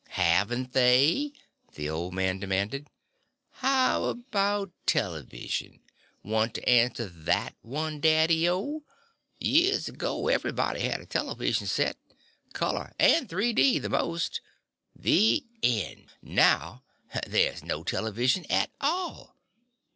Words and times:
"Haven't 0.15 0.73
they?" 0.73 1.31
the 1.75 1.87
old 1.87 2.15
man 2.15 2.39
demanded. 2.39 2.87
"How 3.51 4.05
about 4.05 4.71
television? 4.87 5.81
Want 6.23 6.55
to 6.55 6.67
answer 6.67 7.05
that 7.07 7.53
one, 7.61 7.99
Daddy 7.99 8.49
O? 8.49 8.81
Years 9.37 9.87
ago, 9.87 10.27
everybody 10.27 10.79
had 10.79 11.01
a 11.01 11.05
television 11.05 11.67
set. 11.67 11.97
Color 12.51 12.91
and 12.97 13.29
3 13.29 13.53
D. 13.53 13.77
The 13.77 13.89
most. 13.89 14.41
The 14.95 15.45
end. 15.61 16.07
Now 16.23 16.81
there's 17.27 17.63
no 17.63 17.83
television 17.83 18.47
at 18.51 18.71
all. 18.81 19.35